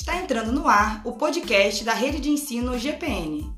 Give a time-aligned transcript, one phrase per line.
[0.00, 3.52] Está entrando no ar o podcast da Rede de Ensino GPN.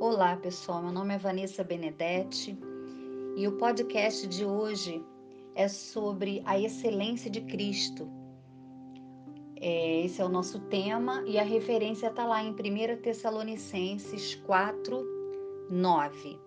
[0.00, 0.82] Olá, pessoal.
[0.82, 2.58] Meu nome é Vanessa Benedetti
[3.36, 5.00] e o podcast de hoje
[5.54, 8.23] é sobre a excelência de Cristo.
[9.66, 15.02] É, esse é o nosso tema e a referência está lá em 1 Tessalonicenses 4,
[15.70, 16.38] 9.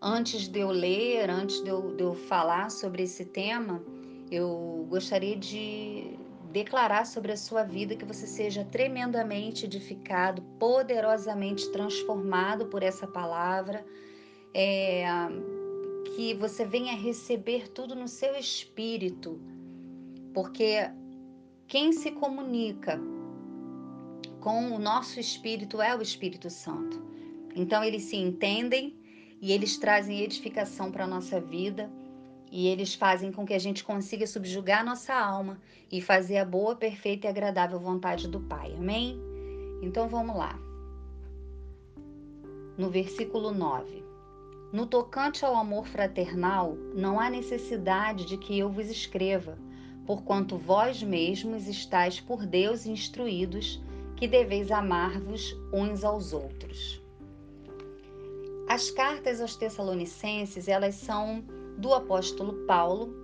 [0.00, 3.84] Antes de eu ler, antes de eu, de eu falar sobre esse tema,
[4.30, 6.18] eu gostaria de
[6.50, 13.84] declarar sobre a sua vida que você seja tremendamente edificado, poderosamente transformado por essa palavra.
[14.54, 15.04] É,
[16.16, 19.38] que você venha receber tudo no seu espírito,
[20.32, 20.90] porque
[21.72, 23.00] quem se comunica
[24.40, 27.02] com o nosso espírito é o Espírito Santo.
[27.56, 28.94] Então eles se entendem
[29.40, 31.90] e eles trazem edificação para a nossa vida
[32.50, 35.58] e eles fazem com que a gente consiga subjugar nossa alma
[35.90, 38.74] e fazer a boa, perfeita e agradável vontade do Pai.
[38.74, 39.18] Amém?
[39.80, 40.58] Então vamos lá.
[42.76, 44.04] No versículo 9.
[44.74, 49.56] No tocante ao amor fraternal, não há necessidade de que eu vos escreva,
[50.06, 53.80] porquanto vós mesmos estáis por Deus instruídos
[54.16, 57.02] que deveis amar-vos uns aos outros.
[58.68, 61.44] As cartas aos Tessalonicenses, elas são
[61.76, 63.14] do apóstolo Paulo.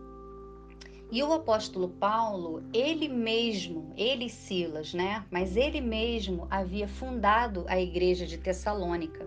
[1.11, 5.25] E o apóstolo Paulo, ele mesmo, ele Silas, né?
[5.31, 9.27] Mas ele mesmo havia fundado a igreja de Tessalônica.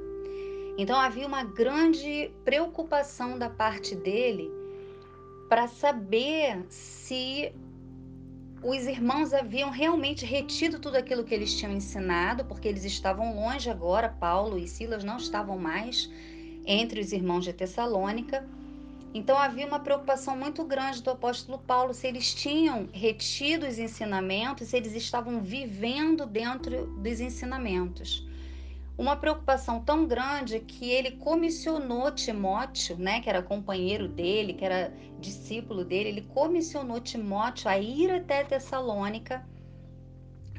[0.77, 4.51] Então havia uma grande preocupação da parte dele
[5.51, 7.51] para saber se
[8.63, 13.69] os irmãos haviam realmente retido tudo aquilo que eles tinham ensinado, porque eles estavam longe
[13.69, 16.09] agora, Paulo e Silas não estavam mais
[16.65, 18.47] entre os irmãos de Tessalônica.
[19.13, 24.69] Então havia uma preocupação muito grande do apóstolo Paulo se eles tinham retido os ensinamentos,
[24.69, 28.25] se eles estavam vivendo dentro dos ensinamentos
[29.01, 34.93] uma preocupação tão grande que ele comissionou Timóteo, né, que era companheiro dele, que era
[35.19, 39.43] discípulo dele, ele comissionou Timóteo a ir até Tessalônica,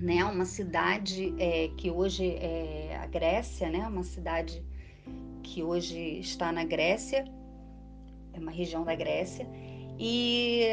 [0.01, 4.61] né, uma cidade é, que hoje é a Grécia, né, uma cidade
[5.45, 7.25] que hoje está na Grécia,
[8.33, 9.47] é uma região da Grécia,
[10.01, 10.67] e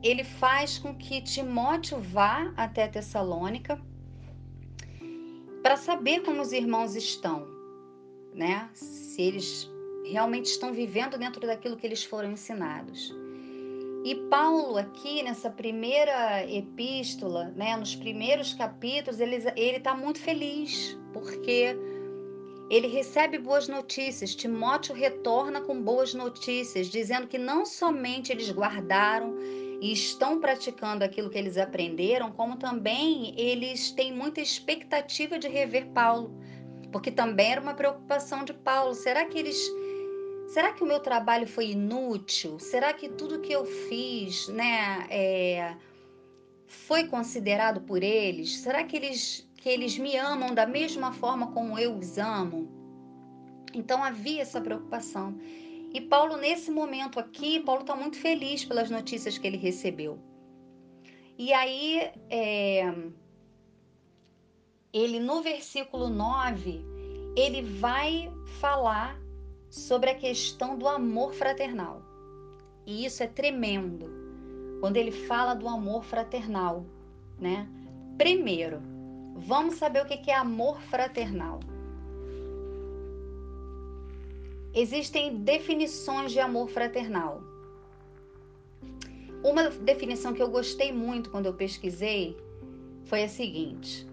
[0.00, 3.82] ele faz com que Timóteo vá até Tessalônica
[5.64, 7.48] para saber como os irmãos estão,
[8.34, 8.68] né?
[8.74, 9.70] Se eles
[10.04, 13.10] realmente estão vivendo dentro daquilo que eles foram ensinados.
[14.04, 21.74] E Paulo aqui nessa primeira epístola, né, nos primeiros capítulos, ele está muito feliz porque
[22.68, 24.34] ele recebe boas notícias.
[24.34, 29.34] Timóteo retorna com boas notícias, dizendo que não somente eles guardaram
[29.80, 35.86] e estão praticando aquilo que eles aprenderam, como também eles têm muita expectativa de rever
[35.88, 36.34] Paulo,
[36.92, 38.94] porque também era uma preocupação de Paulo.
[38.94, 39.58] Será que eles
[40.46, 42.58] Será que o meu trabalho foi inútil?
[42.58, 45.74] Será que tudo que eu fiz, né, é,
[46.66, 48.58] foi considerado por eles?
[48.58, 52.68] Será que eles que eles me amam da mesma forma como eu os amo?
[53.74, 55.34] Então havia essa preocupação.
[55.94, 60.18] E Paulo, nesse momento aqui, Paulo está muito feliz pelas notícias que ele recebeu.
[61.38, 62.92] E aí, é,
[64.92, 66.84] ele no versículo 9,
[67.36, 68.28] ele vai
[68.58, 69.16] falar
[69.70, 72.02] sobre a questão do amor fraternal.
[72.84, 74.10] E isso é tremendo.
[74.80, 76.84] Quando ele fala do amor fraternal,
[77.38, 77.68] né?
[78.18, 78.82] Primeiro,
[79.36, 81.60] vamos saber o que é amor fraternal.
[84.76, 87.40] Existem definições de amor fraternal.
[89.44, 92.36] Uma definição que eu gostei muito quando eu pesquisei
[93.04, 94.04] foi a seguinte: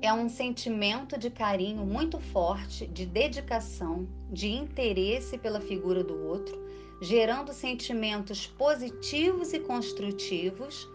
[0.00, 6.56] é um sentimento de carinho muito forte, de dedicação, de interesse pela figura do outro,
[7.02, 10.88] gerando sentimentos positivos e construtivos,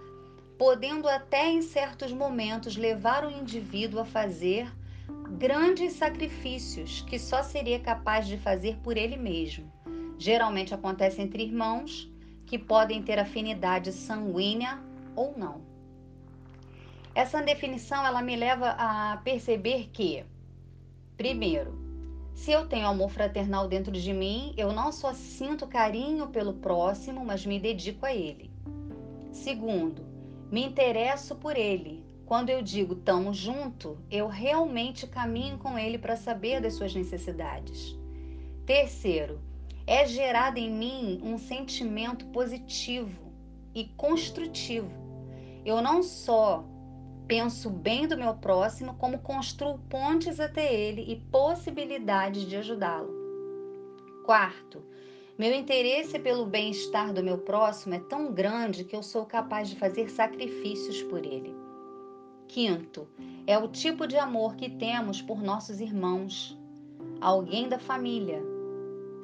[0.58, 4.72] podendo até em certos momentos levar o indivíduo a fazer
[5.42, 9.66] grandes sacrifícios que só seria capaz de fazer por ele mesmo.
[10.20, 12.08] Geralmente acontece entre irmãos
[12.46, 14.80] que podem ter afinidade sanguínea
[15.16, 15.64] ou não.
[17.16, 20.24] Essa definição ela me leva a perceber que,
[21.18, 21.76] primeiro,
[22.36, 27.26] se eu tenho amor fraternal dentro de mim, eu não só sinto carinho pelo próximo,
[27.26, 28.52] mas me dedico a ele.
[29.32, 30.06] Segundo,
[30.52, 36.16] me interesso por ele, quando eu digo tamo junto, eu realmente caminho com ele para
[36.16, 37.94] saber das suas necessidades.
[38.66, 39.42] Terceiro,
[39.86, 43.33] é gerado em mim um sentimento positivo
[43.75, 44.89] e construtivo.
[45.66, 46.63] Eu não só
[47.28, 53.12] penso bem do meu próximo, como construo pontes até ele e possibilidades de ajudá-lo.
[54.25, 54.81] Quarto,
[55.38, 59.75] meu interesse pelo bem-estar do meu próximo é tão grande que eu sou capaz de
[59.75, 61.54] fazer sacrifícios por ele.
[62.51, 63.07] Quinto,
[63.48, 66.59] é o tipo de amor que temos por nossos irmãos,
[67.21, 68.44] alguém da família,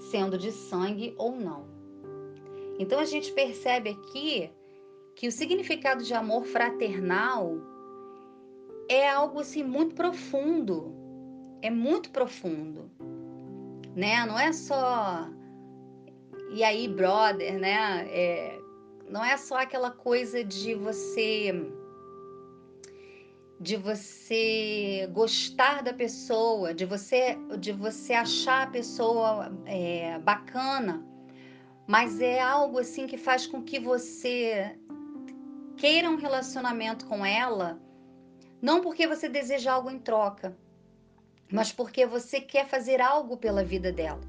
[0.10, 1.66] sendo de sangue ou não.
[2.80, 4.50] Então a gente percebe aqui
[5.14, 7.58] que o significado de amor fraternal
[8.88, 10.96] é algo assim muito profundo.
[11.62, 12.90] É muito profundo.
[13.94, 14.26] Né?
[14.26, 15.28] Não é só
[16.50, 18.08] e aí, brother, né?
[18.10, 18.58] É,
[19.10, 21.52] não é só aquela coisa de você
[23.60, 31.04] de você gostar da pessoa, de você de você achar a pessoa é, bacana,
[31.88, 34.78] mas é algo assim que faz com que você
[35.76, 37.80] queira um relacionamento com ela,
[38.62, 40.56] não porque você deseja algo em troca,
[41.52, 44.22] mas porque você quer fazer algo pela vida dela.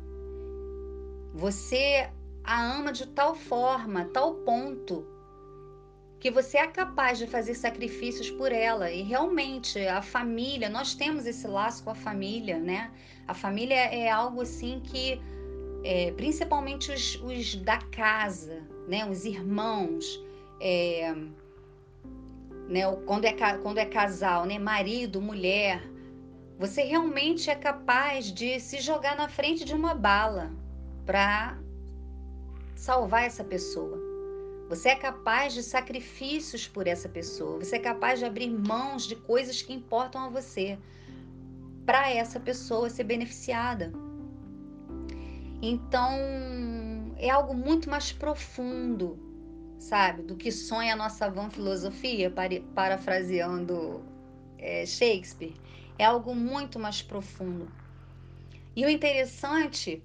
[1.34, 2.10] Você
[2.44, 5.06] a ama de tal forma, tal ponto,
[6.20, 8.90] que você é capaz de fazer sacrifícios por ela.
[8.90, 12.90] E realmente, a família, nós temos esse laço com a família, né?
[13.26, 15.20] A família é algo assim que,
[15.84, 19.08] é, principalmente os, os, da casa, né?
[19.08, 20.20] Os irmãos,
[20.60, 21.14] é,
[22.68, 22.90] né?
[23.06, 23.32] Quando é,
[23.62, 24.58] quando é casal, né?
[24.58, 25.80] Marido, mulher,
[26.58, 30.50] você realmente é capaz de se jogar na frente de uma bala
[31.06, 31.56] para
[32.74, 34.07] salvar essa pessoa.
[34.68, 37.58] Você é capaz de sacrifícios por essa pessoa.
[37.58, 40.78] Você é capaz de abrir mãos de coisas que importam a você
[41.86, 43.90] para essa pessoa ser beneficiada.
[45.62, 46.12] Então,
[47.16, 49.18] é algo muito mais profundo,
[49.78, 52.30] sabe, do que sonha a nossa vã filosofia,
[52.74, 54.04] parafraseando
[54.58, 55.54] é, Shakespeare.
[55.98, 57.72] É algo muito mais profundo.
[58.76, 60.02] E o interessante,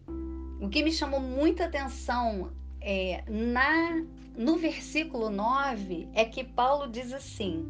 [0.61, 2.51] o que me chamou muita atenção
[2.83, 4.03] é, na
[4.35, 7.69] no versículo 9 é que Paulo diz assim: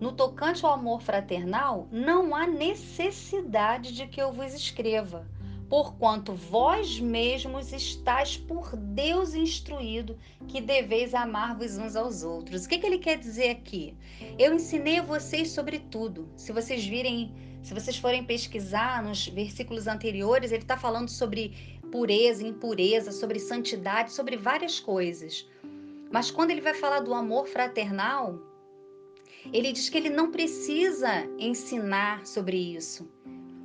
[0.00, 5.28] No tocante ao amor fraternal, não há necessidade de que eu vos escreva,
[5.68, 10.18] porquanto vós mesmos estáis por Deus instruído
[10.48, 12.64] que deveis amar-vos uns aos outros.
[12.64, 13.94] O que, que ele quer dizer aqui?
[14.38, 16.28] Eu ensinei a vocês sobre tudo.
[16.36, 22.46] Se vocês virem, se vocês forem pesquisar nos versículos anteriores, ele está falando sobre pureza,
[22.46, 25.48] impureza, sobre santidade, sobre várias coisas.
[26.10, 28.38] Mas quando ele vai falar do amor fraternal,
[29.52, 33.08] ele diz que ele não precisa ensinar sobre isso,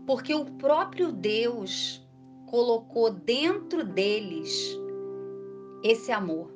[0.05, 2.01] porque o próprio Deus
[2.45, 4.77] colocou dentro deles
[5.83, 6.53] esse amor.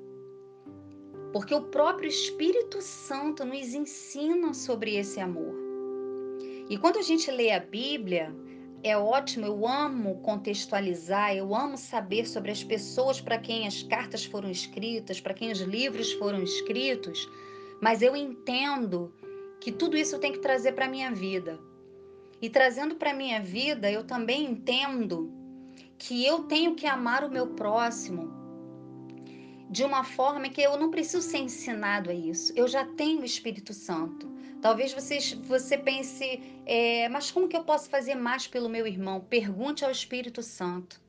[1.34, 5.54] Porque o próprio Espírito Santo nos ensina sobre esse amor.
[6.70, 8.34] E quando a gente lê a Bíblia,
[8.84, 14.24] é ótimo, eu amo contextualizar, eu amo saber sobre as pessoas para quem as cartas
[14.24, 17.30] foram escritas, para quem os livros foram escritos,
[17.82, 19.14] mas eu entendo
[19.60, 21.60] que tudo isso eu tenho que trazer para a minha vida.
[22.42, 25.30] E trazendo para a minha vida, eu também entendo
[25.98, 28.40] que eu tenho que amar o meu próximo
[29.70, 32.52] de uma forma que eu não preciso ser ensinado a isso.
[32.56, 34.28] Eu já tenho o Espírito Santo.
[34.62, 39.22] Talvez vocês, você pense, é, mas como que eu posso fazer mais pelo meu irmão?
[39.22, 41.00] Pergunte ao Espírito Santo.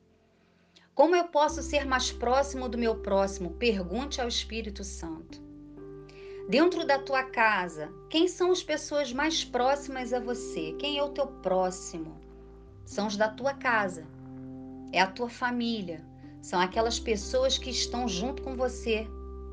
[0.95, 3.51] Como eu posso ser mais próximo do meu próximo?
[3.51, 5.41] Pergunte ao Espírito Santo.
[6.47, 10.73] Dentro da tua casa, quem são as pessoas mais próximas a você?
[10.79, 12.19] Quem é o teu próximo?
[12.85, 14.05] São os da tua casa.
[14.91, 16.05] É a tua família.
[16.41, 19.07] São aquelas pessoas que estão junto com você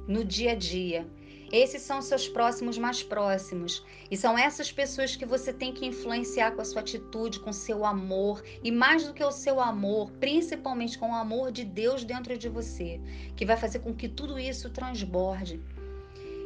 [0.09, 1.07] no dia a dia.
[1.51, 3.85] Esses são seus próximos mais próximos.
[4.11, 7.85] E são essas pessoas que você tem que influenciar com a sua atitude, com seu
[7.85, 8.43] amor.
[8.63, 12.49] E mais do que o seu amor, principalmente com o amor de Deus dentro de
[12.49, 13.01] você,
[13.37, 15.61] que vai fazer com que tudo isso transborde.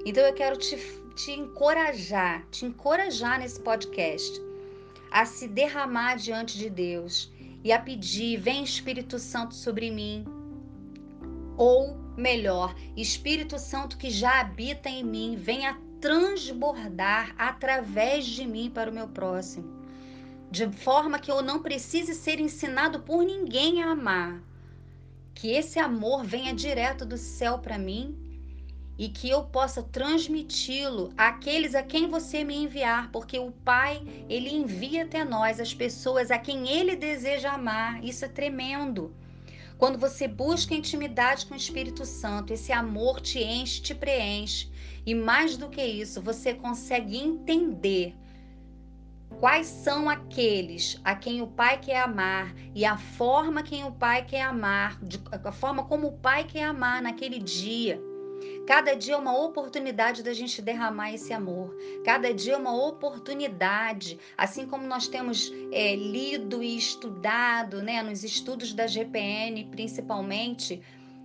[0.04, 0.76] Então eu quero te,
[1.14, 4.40] te encorajar, te encorajar nesse podcast
[5.10, 7.30] a se derramar diante de Deus
[7.62, 10.24] e a pedir: vem Espírito Santo sobre mim.
[11.56, 18.90] Ou melhor, Espírito Santo que já habita em mim, venha transbordar através de mim para
[18.90, 19.80] o meu próximo.
[20.50, 24.42] De forma que eu não precise ser ensinado por ninguém a amar.
[25.34, 28.18] Que esse amor venha direto do céu para mim
[28.98, 34.50] e que eu possa transmiti-lo àqueles a quem você me enviar, porque o Pai, ele
[34.50, 38.04] envia até nós as pessoas a quem ele deseja amar.
[38.04, 39.14] Isso é tremendo.
[39.82, 44.70] Quando você busca intimidade com o Espírito Santo, esse amor te enche, te preenche.
[45.04, 48.14] E mais do que isso, você consegue entender
[49.40, 54.24] quais são aqueles a quem o pai quer amar e a forma quem o pai
[54.24, 55.00] quer amar,
[55.32, 58.00] a forma como o pai quer amar naquele dia.
[58.66, 61.74] Cada dia é uma oportunidade da gente derramar esse amor.
[62.04, 68.22] Cada dia é uma oportunidade, assim como nós temos é, lido e estudado, né, nos
[68.22, 70.80] estudos da GPN, principalmente,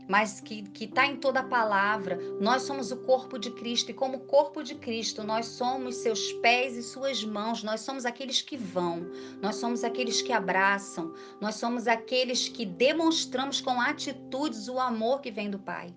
[0.08, 2.18] mas que está em toda a palavra.
[2.40, 6.76] Nós somos o corpo de Cristo e, como corpo de Cristo, nós somos seus pés
[6.76, 7.62] e suas mãos.
[7.62, 9.06] Nós somos aqueles que vão,
[9.42, 15.30] nós somos aqueles que abraçam, nós somos aqueles que demonstramos com atitudes o amor que
[15.30, 15.94] vem do Pai.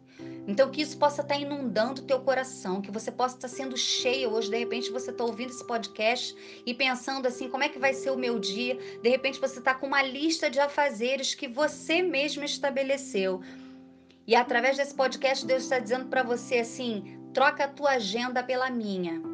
[0.46, 3.54] Então, que isso possa estar tá inundando o teu coração, que você possa estar tá
[3.54, 4.50] sendo cheio hoje.
[4.50, 8.10] De repente, você está ouvindo esse podcast e pensando assim: como é que vai ser
[8.10, 8.78] o meu dia?
[9.02, 13.40] De repente, você está com uma lista de afazeres que você mesmo estabeleceu.
[14.26, 18.70] E através desse podcast, Deus está dizendo para você assim: troca a tua agenda pela
[18.70, 19.29] minha.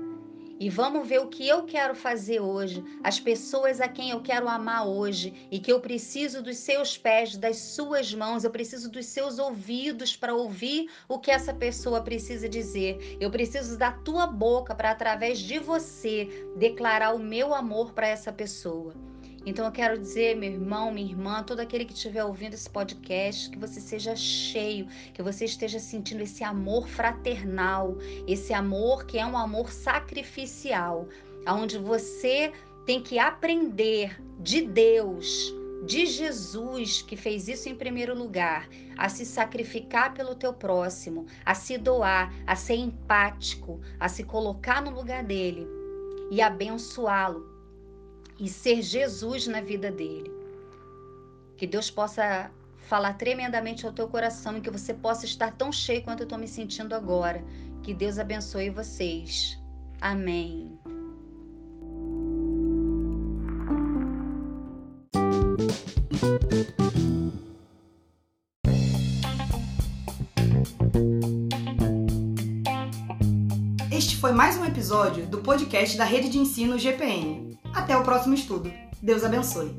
[0.58, 4.48] E vamos ver o que eu quero fazer hoje, as pessoas a quem eu quero
[4.48, 9.04] amar hoje e que eu preciso dos seus pés, das suas mãos, eu preciso dos
[9.04, 13.18] seus ouvidos para ouvir o que essa pessoa precisa dizer.
[13.20, 18.32] Eu preciso da tua boca para através de você declarar o meu amor para essa
[18.32, 18.94] pessoa.
[19.46, 23.48] Então eu quero dizer, meu irmão, minha irmã, todo aquele que estiver ouvindo esse podcast,
[23.48, 29.24] que você seja cheio, que você esteja sentindo esse amor fraternal, esse amor que é
[29.24, 31.08] um amor sacrificial,
[31.46, 32.52] aonde você
[32.84, 35.54] tem que aprender de Deus,
[35.86, 41.54] de Jesus, que fez isso em primeiro lugar, a se sacrificar pelo teu próximo, a
[41.54, 45.68] se doar, a ser empático, a se colocar no lugar dele
[46.32, 47.55] e abençoá-lo
[48.38, 50.30] e ser Jesus na vida dele.
[51.56, 52.50] Que Deus possa
[52.86, 56.38] falar tremendamente ao teu coração e que você possa estar tão cheio quanto eu estou
[56.38, 57.42] me sentindo agora.
[57.82, 59.58] Que Deus abençoe vocês.
[60.00, 60.78] Amém.
[73.90, 77.45] Este foi mais um episódio do podcast da Rede de Ensino GPN.
[77.76, 78.72] Até o próximo estudo.
[79.02, 79.70] Deus abençoe.